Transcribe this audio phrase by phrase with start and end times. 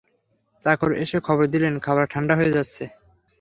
[0.63, 2.83] চাকর এসে খবর দিলে খাবার ঠাণ্ডা হয়ে যাচ্ছে।